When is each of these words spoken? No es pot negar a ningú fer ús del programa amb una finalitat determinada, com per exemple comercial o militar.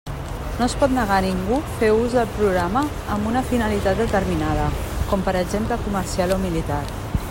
No 0.57 0.61
es 0.69 0.75
pot 0.83 0.93
negar 0.93 1.17
a 1.19 1.23
ningú 1.25 1.59
fer 1.81 1.89
ús 1.97 2.15
del 2.19 2.31
programa 2.39 2.83
amb 3.17 3.29
una 3.33 3.45
finalitat 3.51 4.03
determinada, 4.05 4.67
com 5.13 5.27
per 5.29 5.37
exemple 5.43 5.81
comercial 5.89 6.37
o 6.39 6.45
militar. 6.49 6.85